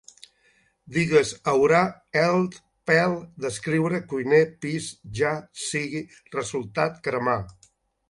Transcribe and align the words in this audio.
Digues: 0.95 1.33
haurà, 1.53 1.81
held, 2.21 2.57
pèl, 2.93 3.15
descriure, 3.45 4.01
cuiner, 4.15 4.43
pis, 4.65 4.91
ja 5.23 5.37
sigui, 5.69 6.05
resultat, 6.41 7.03
cremar 7.11 7.43